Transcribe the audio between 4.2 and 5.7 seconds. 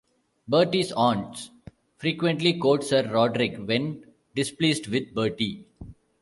displeased with Bertie.